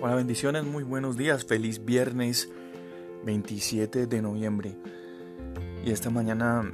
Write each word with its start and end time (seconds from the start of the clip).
Hola, 0.00 0.14
bendiciones, 0.14 0.62
muy 0.62 0.84
buenos 0.84 1.16
días, 1.16 1.44
feliz 1.44 1.84
viernes 1.84 2.48
27 3.24 4.06
de 4.06 4.22
noviembre. 4.22 4.76
Y 5.84 5.90
esta 5.90 6.08
mañana 6.08 6.72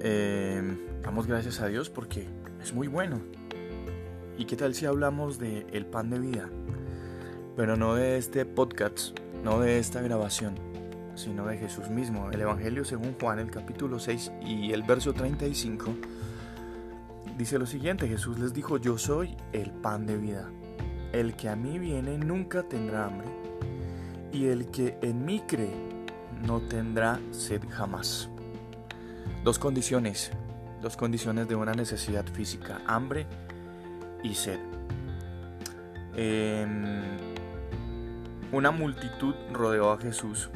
eh, 0.00 0.62
damos 1.02 1.26
gracias 1.26 1.60
a 1.60 1.66
Dios 1.66 1.90
porque 1.90 2.26
es 2.62 2.72
muy 2.72 2.88
bueno. 2.88 3.20
¿Y 4.38 4.46
qué 4.46 4.56
tal 4.56 4.74
si 4.74 4.86
hablamos 4.86 5.38
de 5.38 5.66
el 5.74 5.84
pan 5.84 6.08
de 6.08 6.18
vida? 6.18 6.48
Pero 7.54 7.76
no 7.76 7.96
de 7.96 8.16
este 8.16 8.46
podcast, 8.46 9.18
no 9.42 9.60
de 9.60 9.78
esta 9.78 10.00
grabación, 10.00 10.54
sino 11.16 11.46
de 11.46 11.58
Jesús 11.58 11.90
mismo. 11.90 12.30
El 12.30 12.40
Evangelio 12.40 12.86
según 12.86 13.14
Juan, 13.20 13.40
el 13.40 13.50
capítulo 13.50 13.98
6 13.98 14.32
y 14.40 14.72
el 14.72 14.84
verso 14.84 15.12
35, 15.12 15.94
dice 17.36 17.58
lo 17.58 17.66
siguiente, 17.66 18.08
Jesús 18.08 18.38
les 18.38 18.54
dijo, 18.54 18.78
yo 18.78 18.96
soy 18.96 19.36
el 19.52 19.70
pan 19.70 20.06
de 20.06 20.16
vida. 20.16 20.50
El 21.14 21.36
que 21.36 21.48
a 21.48 21.54
mí 21.54 21.78
viene 21.78 22.18
nunca 22.18 22.64
tendrá 22.64 23.04
hambre, 23.06 23.28
y 24.32 24.46
el 24.46 24.72
que 24.72 24.98
en 25.00 25.24
mí 25.24 25.44
cree 25.46 25.72
no 26.44 26.60
tendrá 26.60 27.20
sed 27.30 27.62
jamás. 27.70 28.28
Dos 29.44 29.60
condiciones, 29.60 30.32
dos 30.82 30.96
condiciones 30.96 31.46
de 31.46 31.54
una 31.54 31.72
necesidad 31.72 32.26
física, 32.26 32.80
hambre 32.88 33.28
y 34.24 34.34
sed. 34.34 34.58
una 38.50 38.72
multitud 38.72 39.36
rodeó 39.52 39.92
a 39.92 39.98
Jesús 39.98 40.50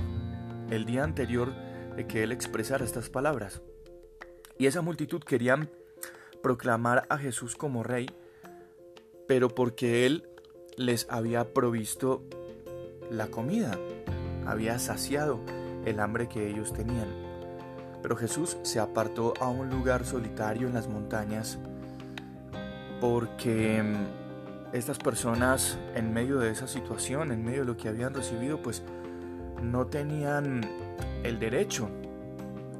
el 0.70 0.87
día 0.87 1.05
anterior 1.05 1.53
de 1.95 2.09
que 2.09 2.25
él 2.25 2.33
expresara 2.33 2.84
estas 2.84 3.09
palabras. 3.09 3.62
Y 4.59 4.67
esa 4.67 4.83
multitud 4.83 5.23
querían 5.23 5.70
proclamar 6.43 7.06
a 7.11 7.17
Jesús 7.17 7.55
como 7.55 7.84
rey, 7.84 8.11
pero 9.29 9.51
porque 9.51 10.05
él 10.05 10.25
les 10.79 11.09
había 11.11 11.53
provisto 11.53 12.23
la 13.11 13.27
comida, 13.27 13.77
había 14.47 14.79
saciado 14.79 15.41
el 15.84 15.98
hambre 15.98 16.29
que 16.29 16.48
ellos 16.48 16.73
tenían. 16.73 17.09
Pero 18.01 18.17
Jesús 18.17 18.57
se 18.62 18.79
apartó 18.79 19.34
a 19.41 19.49
un 19.49 19.69
lugar 19.71 20.06
solitario 20.06 20.69
en 20.69 20.75
las 20.75 20.89
montañas 20.89 21.59
porque 23.01 23.83
mm, 23.83 24.75
estas 24.75 24.99
personas 24.99 25.79
en 25.97 26.12
medio 26.12 26.39
de 26.39 26.51
esa 26.51 26.69
situación, 26.69 27.33
en 27.33 27.45
medio 27.45 27.61
de 27.61 27.67
lo 27.67 27.77
que 27.77 27.89
habían 27.89 28.15
recibido, 28.15 28.62
pues 28.62 28.84
no 29.61 29.87
tenían 29.87 30.61
el 31.25 31.41
derecho 31.41 31.89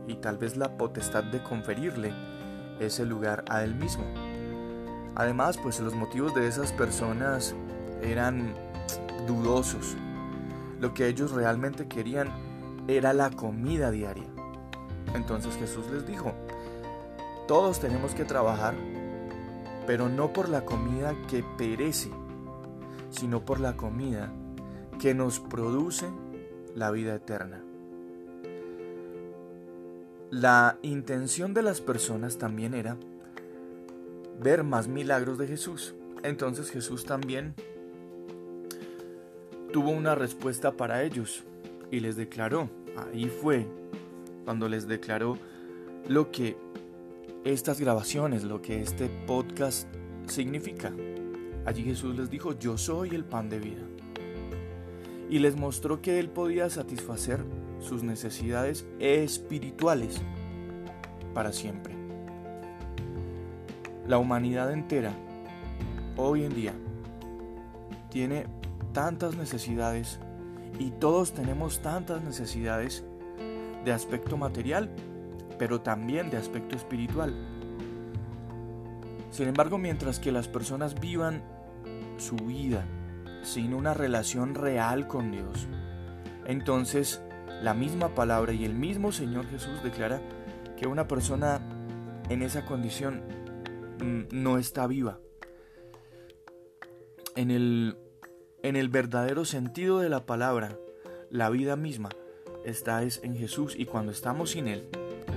y 0.07 0.15
tal 0.15 0.39
vez 0.39 0.57
la 0.57 0.77
potestad 0.77 1.25
de 1.25 1.43
conferirle 1.43 2.13
ese 2.79 3.05
lugar 3.05 3.45
a 3.49 3.65
él 3.65 3.75
mismo. 3.75 4.05
Además, 5.17 5.59
pues 5.59 5.81
los 5.81 5.95
motivos 5.95 6.33
de 6.37 6.47
esas 6.47 6.73
personas 6.73 7.57
eran 8.03 8.55
dudosos. 9.27 9.97
Lo 10.81 10.95
que 10.95 11.09
ellos 11.09 11.33
realmente 11.33 11.89
querían 11.89 12.29
era 12.87 13.13
la 13.13 13.31
comida 13.31 13.91
diaria. 13.91 14.27
Entonces 15.15 15.57
Jesús 15.57 15.87
les 15.93 16.07
dijo, 16.07 16.33
todos 17.47 17.81
tenemos 17.81 18.15
que 18.15 18.25
trabajar, 18.25 18.75
pero 19.87 20.09
no 20.09 20.33
por 20.33 20.49
la 20.49 20.65
comida 20.65 21.15
que 21.29 21.45
perece, 21.57 22.11
sino 23.11 23.45
por 23.45 23.61
la 23.61 23.77
comida 23.77 24.31
que 25.01 25.15
nos 25.15 25.41
produce 25.41 26.07
la 26.75 26.91
vida 26.91 27.15
eterna. 27.15 27.63
La 30.31 30.79
intención 30.83 31.55
de 31.55 31.63
las 31.63 31.81
personas 31.81 32.37
también 32.37 32.75
era 32.75 32.99
ver 34.41 34.63
más 34.63 34.87
milagros 34.87 35.39
de 35.39 35.47
Jesús. 35.47 35.95
Entonces 36.23 36.71
Jesús 36.71 37.07
también 37.07 37.55
tuvo 39.73 39.91
una 39.91 40.15
respuesta 40.15 40.73
para 40.73 41.03
ellos 41.03 41.45
y 41.91 42.01
les 42.01 42.17
declaró, 42.17 42.69
ahí 42.97 43.27
fue 43.27 43.67
cuando 44.45 44.69
les 44.69 44.89
declaró 44.89 45.37
lo 46.09 46.31
que 46.31 46.57
estas 47.45 47.81
grabaciones, 47.81 48.45
lo 48.45 48.63
que 48.63 48.81
este 48.81 49.09
podcast 49.27 49.89
significa. 50.27 50.93
Allí 51.67 51.83
Jesús 51.85 52.17
les 52.17 52.31
dijo, 52.31 52.59
yo 52.59 52.79
soy 52.79 53.11
el 53.11 53.25
pan 53.25 53.49
de 53.49 53.59
vida. 53.59 53.83
Y 55.31 55.39
les 55.41 55.57
mostró 55.57 56.01
que 56.01 56.19
Él 56.19 56.31
podía 56.31 56.71
satisfacer 56.71 57.45
sus 57.81 58.03
necesidades 58.03 58.87
espirituales 58.99 60.23
para 61.35 61.53
siempre. 61.53 61.95
La 64.07 64.17
humanidad 64.17 64.73
entera, 64.73 65.13
hoy 66.17 66.45
en 66.45 66.55
día, 66.55 66.73
tiene 68.11 68.47
tantas 68.99 69.37
necesidades 69.37 70.19
y 70.77 70.91
todos 70.91 71.33
tenemos 71.33 71.83
tantas 71.83 72.21
necesidades 72.25 73.05
de 73.85 73.93
aspecto 73.93 74.37
material, 74.37 74.91
pero 75.57 75.81
también 75.83 76.31
de 76.31 76.37
aspecto 76.37 76.75
espiritual. 76.75 77.33
Sin 79.31 79.47
embargo, 79.47 79.79
mientras 79.79 80.19
que 80.19 80.33
las 80.33 80.49
personas 80.49 80.99
vivan 80.99 81.45
su 82.17 82.35
vida 82.35 82.85
sin 83.45 83.73
una 83.73 83.95
relación 83.95 84.57
real 84.57 85.07
con 85.07 85.31
Dios, 85.31 85.69
entonces 86.45 87.23
la 87.63 87.75
misma 87.75 88.17
palabra 88.17 88.53
y 88.53 88.65
el 88.65 88.75
mismo 88.75 89.13
Señor 89.13 89.47
Jesús 89.47 89.81
declara 89.85 90.21
que 90.77 90.89
una 90.89 91.07
persona 91.07 91.61
en 92.29 92.43
esa 92.43 92.67
condición 92.67 93.23
mm, 94.03 94.23
no 94.33 94.59
está 94.59 94.89
viva. 94.89 95.21
En 97.37 97.53
el 97.53 97.97
en 98.69 98.77
el 98.77 98.91
verdadero 98.91 99.47
sentido 99.47 100.01
de 100.01 100.11
la 100.11 100.27
palabra, 100.27 100.77
la 101.31 101.49
vida 101.49 101.75
misma 101.75 102.11
está 102.67 103.03
es 103.03 103.19
en 103.25 103.35
Jesús 103.35 103.75
y 103.75 103.87
cuando 103.87 104.13
estamos 104.13 104.51
sin 104.51 104.69
Él 104.69 104.87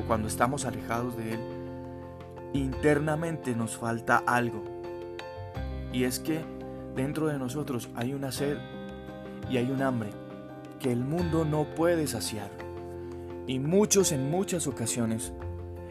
o 0.02 0.06
cuando 0.06 0.28
estamos 0.28 0.66
alejados 0.66 1.16
de 1.16 1.36
Él, 1.36 1.40
internamente 2.52 3.56
nos 3.56 3.78
falta 3.78 4.22
algo. 4.28 4.62
Y 5.94 6.03
es 6.03 6.20
que 6.20 6.41
dentro 6.94 7.28
de 7.28 7.40
nosotros 7.40 7.88
hay 7.96 8.14
una 8.14 8.34
sed 8.34 8.58
y 9.50 9.56
hay 9.56 9.72
un 9.72 9.81
hambre 9.81 10.09
que 10.81 10.91
el 10.91 11.00
mundo 11.00 11.46
no 11.46 11.74
puede 11.74 12.08
saciar. 12.08 12.52
Y 13.47 13.59
muchos 13.59 14.12
en 14.12 14.30
muchas 14.30 14.68
ocasiones 14.68 15.31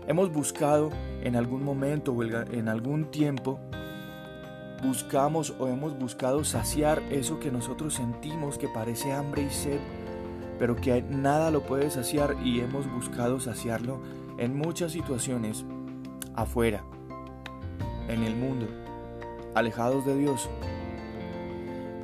hemos 0.07 0.31
buscado 0.31 0.91
en 1.23 1.37
algún 1.37 1.65
momento 1.65 2.13
o 2.13 2.23
en 2.23 2.69
algún 2.69 3.11
tiempo 3.11 3.59
buscamos 4.83 5.55
o 5.59 5.69
hemos 5.69 5.99
buscado 5.99 6.45
saciar 6.45 7.03
eso 7.11 7.39
que 7.39 7.51
nosotros 7.51 7.95
sentimos 7.95 8.59
que 8.59 8.69
parece 8.69 9.13
hambre 9.13 9.43
y 9.43 9.51
sed, 9.51 9.79
pero 10.59 10.77
que 10.77 11.03
nada 11.03 11.51
lo 11.51 11.63
puede 11.63 11.91
saciar 11.91 12.37
y 12.45 12.61
hemos 12.61 12.91
buscado 12.91 13.41
saciarlo 13.41 14.01
en 14.39 14.57
muchas 14.57 14.93
situaciones 14.93 15.65
afuera, 16.35 16.83
en 18.09 18.23
el 18.23 18.37
mundo, 18.37 18.67
alejados 19.55 20.07
de 20.07 20.17
Dios. 20.17 20.49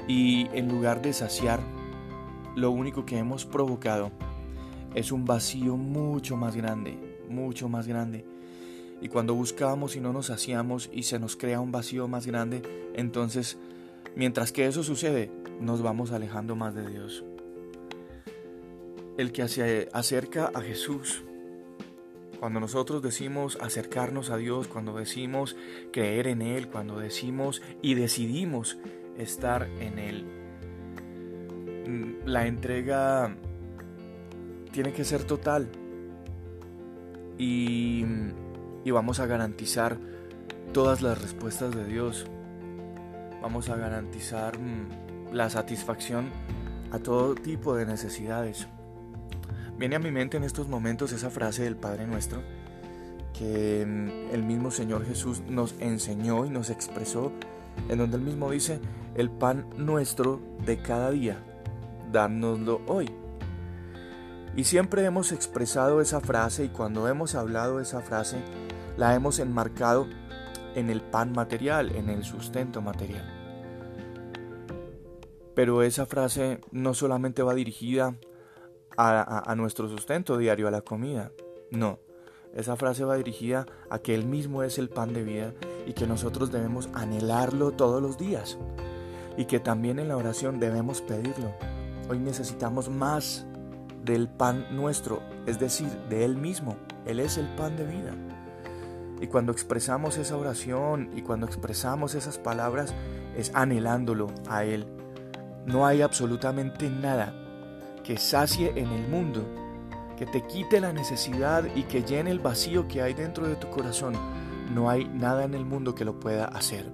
Y 0.09 0.49
en 0.53 0.69
lugar 0.69 1.03
de 1.03 1.13
saciar, 1.13 1.61
lo 2.55 2.71
único 2.71 3.05
que 3.05 3.19
hemos 3.19 3.45
provocado 3.45 4.11
es 4.95 5.13
un 5.13 5.25
vacío 5.25 5.77
mucho 5.77 6.37
más 6.37 6.57
grande, 6.57 7.19
mucho 7.29 7.69
más 7.69 7.87
grande 7.87 8.36
y 9.01 9.09
cuando 9.09 9.35
buscamos 9.35 9.97
y 9.97 10.01
no 10.01 10.13
nos 10.13 10.27
saciamos 10.27 10.91
y 10.93 11.03
se 11.05 11.19
nos 11.19 11.37
crea 11.37 11.61
un 11.61 11.73
vacío 11.73 12.09
más 12.09 12.27
grande, 12.27 12.63
entonces, 12.95 13.59
mientras 14.15 14.53
que 14.53 14.67
eso 14.67 14.83
sucede, 14.83 15.31
nos 15.61 15.83
vamos 15.83 16.13
alejando 16.13 16.57
más 16.57 16.75
de 16.75 16.87
Dios. 16.89 17.25
El 19.19 19.33
que 19.33 19.43
acerca 19.93 20.51
a 20.55 20.61
Jesús, 20.61 21.23
cuando 22.41 22.61
nosotros 22.61 23.03
decimos 23.03 23.59
acercarnos 23.61 24.31
a 24.31 24.37
Dios, 24.37 24.69
cuando 24.69 24.95
decimos 24.95 25.57
creer 25.93 26.27
en 26.27 26.43
Él, 26.43 26.69
cuando 26.69 26.99
decimos 26.99 27.63
y 27.83 27.95
decidimos 27.95 28.79
estar 29.17 29.69
en 29.81 29.99
Él, 29.99 30.25
mm, 31.87 32.27
la 32.29 32.47
entrega 32.47 33.35
tiene 34.73 34.93
que 34.93 35.05
ser 35.05 35.25
total. 35.25 35.69
Y 37.39 38.05
y 38.87 38.93
vamos 38.93 39.19
a 39.19 39.27
garantizar 39.27 39.99
todas 40.73 41.03
las 41.03 41.21
respuestas 41.21 41.75
de 41.75 41.85
Dios. 41.87 42.25
Vamos 43.43 43.69
a 43.69 43.75
garantizar 43.75 44.57
mm, 44.61 45.33
la 45.35 45.51
satisfacción 45.51 46.31
a 46.93 47.01
todo 47.01 47.35
tipo 47.35 47.75
de 47.75 47.85
necesidades. 47.85 48.69
Viene 49.77 49.97
a 49.97 49.99
mi 49.99 50.13
mente 50.13 50.37
en 50.37 50.45
estos 50.45 50.69
momentos 50.69 51.11
esa 51.11 51.31
frase 51.31 51.65
del 51.65 51.75
Padre 51.75 52.07
Nuestro 52.07 52.43
que 53.37 53.85
mm, 53.85 54.33
el 54.33 54.45
mismo 54.45 54.71
Señor 54.71 55.05
Jesús 55.05 55.43
nos 55.49 55.75
enseñó 55.81 56.47
y 56.47 56.51
nos 56.51 56.71
expresó, 56.71 57.33
en 57.89 57.99
donde 57.99 58.19
él 58.19 58.23
mismo 58.23 58.53
dice, 58.53 58.79
el 59.17 59.31
pan 59.31 59.67
nuestro 59.77 60.41
de 60.65 60.79
cada 60.79 61.11
día, 61.11 61.43
dánoslo 62.13 62.83
hoy. 62.87 63.11
Y 64.55 64.63
siempre 64.63 65.05
hemos 65.05 65.33
expresado 65.33 66.01
esa 66.01 66.21
frase 66.21 66.67
y 66.67 66.69
cuando 66.69 67.09
hemos 67.09 67.35
hablado 67.35 67.81
esa 67.81 68.01
frase, 68.01 68.39
la 68.97 69.15
hemos 69.15 69.39
enmarcado 69.39 70.07
en 70.75 70.91
el 70.91 71.01
pan 71.01 71.33
material, 71.33 71.95
en 71.95 72.09
el 72.11 72.25
sustento 72.25 72.81
material. 72.83 73.25
Pero 75.55 75.83
esa 75.83 76.05
frase 76.05 76.61
no 76.71 76.93
solamente 76.93 77.43
va 77.43 77.55
dirigida 77.55 78.15
a, 78.99 79.55
nuestro 79.57 79.89
sustento 79.89 80.37
diario, 80.37 80.69
a 80.69 80.71
la 80.71 80.83
comida. 80.83 81.33
No, 81.71 81.99
esa 82.55 82.77
frase 82.77 83.05
va 83.05 83.17
dirigida 83.17 83.67
a 83.91 83.99
que 83.99 84.15
Él 84.15 84.27
mismo 84.27 84.63
es 84.63 84.79
el 84.79 84.89
pan 84.89 85.13
de 85.15 85.23
vida 85.23 85.55
y 85.87 85.95
que 85.95 86.07
nosotros 86.07 86.51
debemos 86.53 86.89
anhelarlo 86.93 87.73
todos 87.73 88.03
los 88.03 88.19
días. 88.19 88.59
Y 89.39 89.47
que 89.47 89.61
también 89.61 89.99
en 89.99 90.09
la 90.09 90.17
oración 90.17 90.61
debemos 90.61 91.01
pedirlo. 91.03 91.53
Hoy 92.09 92.19
necesitamos 92.19 92.89
más 92.89 93.47
del 94.05 94.29
pan 94.29 94.67
nuestro, 94.71 95.21
es 95.47 95.59
decir, 95.59 95.89
de 96.09 96.25
Él 96.25 96.37
mismo. 96.37 96.77
Él 97.07 97.21
es 97.21 97.39
el 97.39 97.47
pan 97.57 97.77
de 97.77 97.85
vida. 97.85 98.36
Y 99.21 99.29
cuando 99.29 99.53
expresamos 99.53 100.19
esa 100.19 100.37
oración 100.37 101.11
y 101.17 101.23
cuando 101.23 101.47
expresamos 101.47 102.15
esas 102.15 102.39
palabras, 102.39 102.95
es 103.37 103.51
anhelándolo 103.55 104.29
a 104.49 104.65
Él. 104.65 104.87
No 105.65 105.87
hay 105.87 106.03
absolutamente 106.03 106.91
nada 106.91 107.35
que 108.05 108.19
sacie 108.19 108.73
en 108.77 108.91
el 108.93 109.09
mundo, 109.09 109.45
que 110.17 110.27
te 110.27 110.43
quite 110.43 110.81
la 110.81 110.93
necesidad 110.93 111.65
y 111.75 111.85
que 111.85 112.03
llene 112.03 112.31
el 112.31 112.41
vacío 112.41 112.87
que 112.89 113.03
hay 113.03 113.15
dentro 113.15 113.49
de 113.49 113.57
tu 113.57 113.69
corazón. 113.71 114.15
No 114.73 114.91
hay 114.91 115.05
nada 115.05 115.45
en 115.45 115.55
el 115.55 115.65
mundo 115.65 115.95
que 115.95 116.05
lo 116.05 116.21
pueda 116.21 116.45
hacer. 116.45 116.91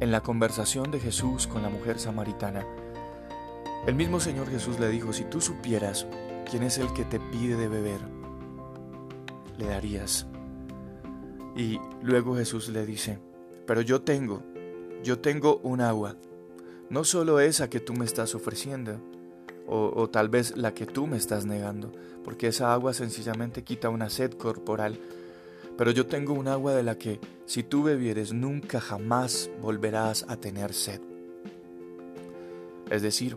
En 0.00 0.12
la 0.12 0.20
conversación 0.22 0.90
de 0.90 1.00
Jesús 1.00 1.46
con 1.46 1.62
la 1.62 1.70
mujer 1.70 1.98
samaritana, 1.98 2.64
el 3.86 3.94
mismo 3.94 4.20
Señor 4.20 4.50
Jesús 4.50 4.78
le 4.78 4.88
dijo, 4.88 5.12
si 5.12 5.24
tú 5.24 5.40
supieras 5.40 6.06
quién 6.50 6.62
es 6.62 6.78
el 6.78 6.92
que 6.92 7.04
te 7.04 7.18
pide 7.18 7.56
de 7.56 7.68
beber, 7.68 8.00
le 9.56 9.66
darías. 9.66 10.26
Y 11.58 11.80
luego 12.04 12.36
Jesús 12.36 12.68
le 12.68 12.86
dice, 12.86 13.18
pero 13.66 13.80
yo 13.80 14.00
tengo, 14.02 14.44
yo 15.02 15.18
tengo 15.18 15.58
un 15.64 15.80
agua, 15.80 16.14
no 16.88 17.02
solo 17.02 17.40
esa 17.40 17.68
que 17.68 17.80
tú 17.80 17.94
me 17.94 18.04
estás 18.04 18.36
ofreciendo, 18.36 19.00
o, 19.66 20.08
tal 20.08 20.28
vez 20.28 20.56
la 20.56 20.72
que 20.72 20.86
tú 20.86 21.08
me 21.08 21.16
estás 21.16 21.46
negando, 21.46 21.90
porque 22.22 22.46
esa 22.46 22.72
agua 22.72 22.94
sencillamente 22.94 23.64
quita 23.64 23.88
una 23.88 24.08
sed 24.08 24.34
corporal, 24.34 25.00
pero 25.76 25.90
yo 25.90 26.06
tengo 26.06 26.32
un 26.32 26.46
agua 26.46 26.74
de 26.74 26.84
la 26.84 26.96
que 26.96 27.18
si 27.44 27.64
tú 27.64 27.82
bebieres 27.82 28.32
nunca 28.32 28.80
jamás 28.80 29.50
volverás 29.60 30.26
a 30.28 30.36
tener 30.36 30.72
sed. 30.72 31.00
Es 32.88 33.02
decir, 33.02 33.36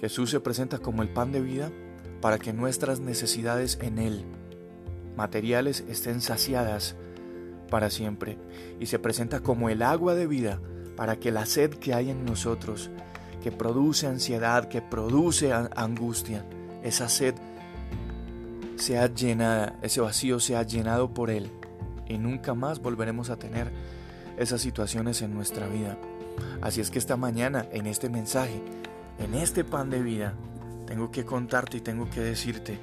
Jesús 0.00 0.30
se 0.30 0.38
presenta 0.38 0.78
como 0.78 1.02
el 1.02 1.08
pan 1.08 1.32
de 1.32 1.40
vida 1.40 1.72
para 2.20 2.38
que 2.38 2.52
nuestras 2.52 3.00
necesidades 3.00 3.78
en 3.82 3.98
Él, 3.98 4.24
materiales, 5.16 5.84
estén 5.88 6.20
saciadas 6.20 6.94
para 7.68 7.90
siempre, 7.90 8.38
y 8.80 8.86
se 8.86 8.98
presenta 8.98 9.40
como 9.40 9.68
el 9.68 9.82
agua 9.82 10.14
de 10.14 10.26
vida 10.26 10.60
para 10.96 11.16
que 11.16 11.30
la 11.30 11.46
sed 11.46 11.74
que 11.74 11.94
hay 11.94 12.10
en 12.10 12.24
nosotros, 12.24 12.90
que 13.42 13.52
produce 13.52 14.06
ansiedad, 14.06 14.68
que 14.68 14.82
produce 14.82 15.52
angustia, 15.52 16.44
esa 16.82 17.08
sed 17.08 17.34
sea 18.76 19.06
llenada, 19.12 19.78
ese 19.82 20.00
vacío 20.00 20.40
sea 20.40 20.62
llenado 20.62 21.12
por 21.12 21.30
Él, 21.30 21.50
y 22.08 22.18
nunca 22.18 22.54
más 22.54 22.80
volveremos 22.80 23.30
a 23.30 23.36
tener 23.36 23.70
esas 24.38 24.60
situaciones 24.60 25.22
en 25.22 25.34
nuestra 25.34 25.68
vida. 25.68 25.96
Así 26.60 26.80
es 26.80 26.90
que 26.90 26.98
esta 26.98 27.16
mañana, 27.16 27.66
en 27.72 27.86
este 27.86 28.08
mensaje, 28.08 28.62
en 29.18 29.34
este 29.34 29.64
pan 29.64 29.90
de 29.90 30.02
vida, 30.02 30.34
tengo 30.86 31.10
que 31.10 31.24
contarte 31.24 31.76
y 31.76 31.80
tengo 31.80 32.08
que 32.08 32.20
decirte, 32.20 32.78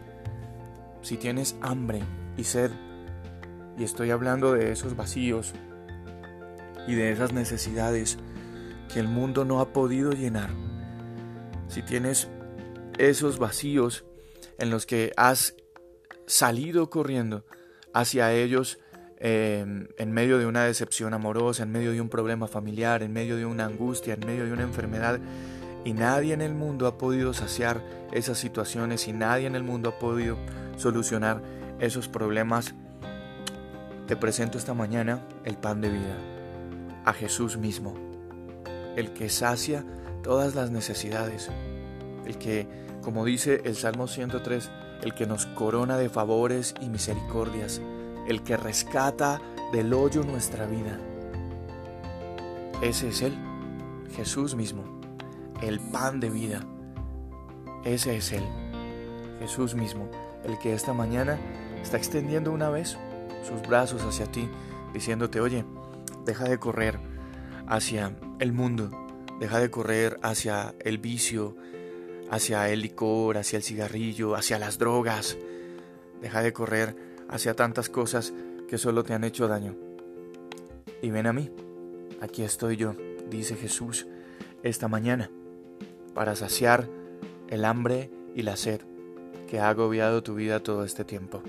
si 1.02 1.18
tienes 1.18 1.56
hambre 1.62 2.02
y 2.38 2.44
sed, 2.44 2.72
y 3.78 3.84
estoy 3.84 4.12
hablando 4.12 4.54
de 4.54 4.72
esos 4.72 4.96
vacíos 4.96 5.54
y 6.88 6.96
de 6.96 7.12
esas 7.12 7.34
necesidades 7.34 8.18
que 8.94 9.00
el 9.00 9.08
mundo 9.08 9.46
no 9.46 9.60
ha 9.60 9.74
podido 9.74 10.12
llenar, 10.12 10.50
si 11.68 11.82
tienes 11.82 12.30
esos 12.98 13.40
vacíos 13.40 14.06
en 14.58 14.70
los 14.70 14.86
que 14.86 15.12
has 15.18 15.56
salido 16.28 16.90
corriendo 16.90 17.46
hacia 17.94 18.34
ellos 18.34 18.80
em, 19.18 19.88
en 19.98 20.12
medio 20.12 20.38
de 20.38 20.46
una 20.46 20.64
decepción 20.64 21.14
amorosa, 21.14 21.64
en 21.64 21.72
medio 21.72 21.92
de 21.92 22.02
un 22.02 22.10
problema 22.10 22.48
familiar, 22.48 23.04
en 23.04 23.14
medio 23.14 23.38
de 23.38 23.46
una 23.46 23.66
angustia, 23.66 24.14
en 24.14 24.26
medio 24.26 24.46
de 24.46 24.52
una 24.52 24.64
enfermedad, 24.64 25.20
y 25.84 25.94
nadie 25.94 26.34
en 26.34 26.42
el 26.42 26.54
mundo 26.54 26.88
ha 26.88 26.98
podido 26.98 27.34
saciar 27.34 27.82
esas 28.12 28.38
situaciones 28.38 29.08
y 29.08 29.14
nadie 29.14 29.48
en 29.48 29.56
el 29.56 29.64
mundo 29.64 29.90
ha 29.90 30.00
podido 30.00 30.38
solucionar 30.78 31.42
esos 31.80 32.08
problemas. 32.08 32.74
Te 34.08 34.16
presento 34.16 34.58
esta 34.58 34.74
mañana 34.74 35.22
el 35.44 35.58
pan 35.58 35.82
de 35.82 35.90
vida, 35.90 36.18
a 37.06 37.14
Jesús 37.14 37.58
mismo, 37.58 37.96
el 38.96 39.14
que 39.14 39.30
sacia 39.30 39.84
todas 40.24 40.56
las 40.56 40.72
necesidades, 40.72 41.50
el 42.26 42.38
que, 42.38 42.68
como 43.02 43.26
dice 43.26 43.62
el 43.66 43.76
Salmo 43.76 44.08
103, 44.08 44.72
el 45.04 45.14
que 45.14 45.26
nos 45.26 45.46
corona 45.48 45.98
de 45.98 46.10
favores 46.10 46.76
y 46.82 46.90
misericordias, 46.90 47.82
el 48.28 48.44
que 48.44 48.58
rescata 48.58 49.42
del 49.72 49.94
hoyo 49.94 50.24
nuestra 50.24 50.66
vida. 50.66 51.00
Ese 52.82 53.10
es 53.10 53.22
Él, 53.22 53.34
Jesús 54.16 54.56
mismo 54.56 54.96
el 55.62 55.80
pan 55.80 56.20
de 56.20 56.30
vida. 56.30 56.62
Ese 57.84 58.18
es 58.18 58.32
Él, 58.32 58.44
Jesús 59.40 59.76
mismo, 59.76 60.10
el 60.44 60.58
que 60.60 60.74
esta 60.74 60.94
mañana 60.94 61.38
está 61.82 61.98
extendiendo 61.98 62.52
una 62.52 62.70
vez 62.70 62.98
sus 63.46 63.62
brazos 63.62 64.02
hacia 64.04 64.26
ti, 64.32 64.50
diciéndote, 64.94 65.40
oye, 65.40 65.66
deja 66.26 66.46
de 66.46 66.58
correr 66.58 67.00
hacia 67.68 68.16
el 68.40 68.54
mundo, 68.54 68.90
deja 69.40 69.60
de 69.60 69.70
correr 69.70 70.20
hacia 70.22 70.76
el 70.80 70.98
vicio, 70.98 71.56
hacia 72.30 72.70
el 72.70 72.82
licor, 72.82 73.38
hacia 73.38 73.58
el 73.58 73.64
cigarrillo, 73.64 74.36
hacia 74.36 74.60
las 74.60 74.78
drogas, 74.78 75.38
deja 76.22 76.42
de 76.42 76.54
correr 76.54 76.96
hacia 77.30 77.56
tantas 77.56 77.90
cosas 77.90 78.34
que 78.68 78.78
solo 78.78 79.04
te 79.04 79.14
han 79.14 79.24
hecho 79.24 79.48
daño. 79.48 79.76
Y 81.02 81.12
ven 81.12 81.28
a 81.28 81.34
mí, 81.34 81.52
aquí 82.22 82.44
estoy 82.44 82.78
yo, 82.78 82.96
dice 83.30 83.56
Jesús, 83.56 84.08
esta 84.64 84.88
mañana 84.88 85.30
para 86.16 86.36
saciar 86.36 86.88
el 87.50 87.66
hambre 87.66 88.10
y 88.34 88.42
la 88.42 88.56
sed 88.56 88.82
que 89.48 89.60
ha 89.60 89.70
agobiado 89.70 90.24
tu 90.24 90.34
vida 90.34 90.62
todo 90.62 90.84
este 90.84 91.04
tiempo. 91.04 91.44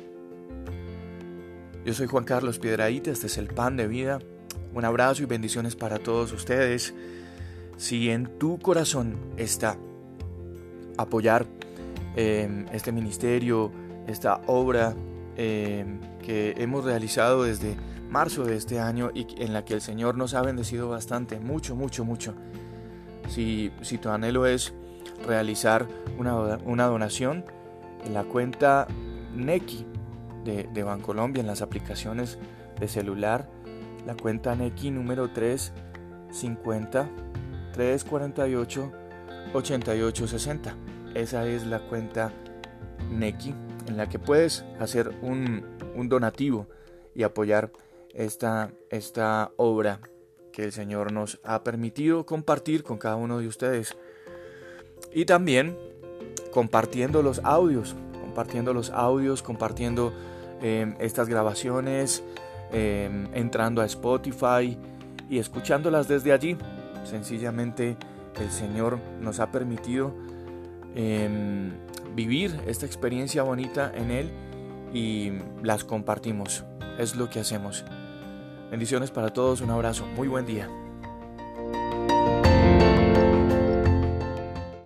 Yo 1.86 1.94
soy 1.94 2.08
Juan 2.08 2.24
Carlos 2.24 2.58
Piedraíta, 2.58 3.12
este 3.12 3.28
es 3.28 3.38
el 3.38 3.46
pan 3.46 3.76
de 3.76 3.86
vida. 3.86 4.18
Un 4.74 4.84
abrazo 4.84 5.22
y 5.22 5.26
bendiciones 5.26 5.76
para 5.76 6.00
todos 6.00 6.32
ustedes. 6.32 6.92
Si 7.76 8.10
en 8.10 8.26
tu 8.40 8.58
corazón 8.58 9.16
está 9.36 9.78
apoyar 10.98 11.46
em, 12.16 12.66
este 12.72 12.90
ministerio, 12.90 13.70
esta 14.08 14.40
obra 14.48 14.96
em, 15.36 16.00
que 16.24 16.54
hemos 16.56 16.84
realizado 16.84 17.44
desde 17.44 17.76
marzo 18.10 18.44
de 18.44 18.56
este 18.56 18.80
año 18.80 19.12
y 19.14 19.24
en 19.38 19.52
la 19.52 19.64
que 19.64 19.74
el 19.74 19.80
Señor 19.80 20.16
nos 20.16 20.34
ha 20.34 20.42
bendecido 20.42 20.88
bastante, 20.88 21.38
mucho, 21.38 21.76
mucho, 21.76 22.04
mucho 22.04 22.34
si, 23.28 23.70
tu 24.02 24.08
anhelo 24.08 24.46
es 24.46 24.74
realizar 25.24 25.86
una, 26.18 26.86
donación 26.88 27.44
en 28.04 28.12
la 28.12 28.24
cuenta 28.24 28.88
Neki 29.36 29.86
de, 30.46 30.82
Bancolombia 30.82 31.40
en 31.40 31.46
las 31.46 31.60
aplicaciones 31.60 32.38
de 32.78 32.88
celular, 32.88 33.50
la 34.06 34.16
cuenta 34.16 34.54
Neki 34.54 34.90
número 34.90 35.30
350 35.32 37.10
348 37.72 38.92
8860. 39.52 40.76
Esa 41.14 41.46
es 41.46 41.66
la 41.66 41.80
cuenta 41.80 42.32
Neki 43.10 43.54
en 43.88 43.96
la 43.96 44.08
que 44.08 44.18
puedes 44.18 44.64
hacer 44.80 45.12
un, 45.22 45.64
un 45.94 46.08
donativo 46.08 46.68
y 47.14 47.22
apoyar 47.22 47.70
esta, 48.14 48.70
esta 48.90 49.52
obra 49.56 50.00
que 50.52 50.64
el 50.64 50.72
Señor 50.72 51.12
nos 51.12 51.38
ha 51.44 51.62
permitido 51.62 52.24
compartir 52.24 52.82
con 52.82 52.98
cada 52.98 53.16
uno 53.16 53.38
de 53.38 53.46
ustedes. 53.46 53.96
Y 55.12 55.26
también 55.26 55.76
compartiendo 56.50 57.22
los 57.22 57.40
audios, 57.44 57.94
compartiendo 58.22 58.72
los 58.72 58.90
audios, 58.90 59.42
compartiendo 59.42 60.14
em, 60.60 60.94
estas 60.98 61.28
grabaciones, 61.28 62.22
em, 62.72 63.26
entrando 63.34 63.80
a 63.80 63.86
Spotify 63.86 64.76
y 65.28 65.38
escuchándolas 65.38 66.08
desde 66.08 66.32
allí. 66.32 66.56
Sencillamente 67.04 67.96
el 68.40 68.50
Señor 68.50 68.98
nos 69.20 69.40
ha 69.40 69.50
permitido 69.50 70.14
em, 70.94 71.72
vivir 72.14 72.58
esta 72.66 72.86
experiencia 72.86 73.42
bonita 73.42 73.92
en 73.94 74.10
Él 74.10 74.30
y 74.94 75.32
las 75.62 75.84
compartimos. 75.84 76.64
Es 76.98 77.16
lo 77.16 77.28
que 77.28 77.40
hacemos. 77.40 77.84
Bendiciones 78.70 79.10
para 79.10 79.28
todos, 79.28 79.60
un 79.60 79.70
abrazo, 79.70 80.06
muy 80.16 80.26
buen 80.26 80.46
día. 80.46 80.68